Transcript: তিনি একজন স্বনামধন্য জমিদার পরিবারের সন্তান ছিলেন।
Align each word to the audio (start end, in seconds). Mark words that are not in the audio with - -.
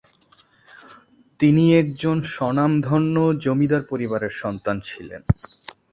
তিনি 1.39 1.63
একজন 1.75 2.17
স্বনামধন্য 2.31 3.15
জমিদার 3.43 3.83
পরিবারের 3.91 4.33
সন্তান 4.41 4.77
ছিলেন। 4.81 5.21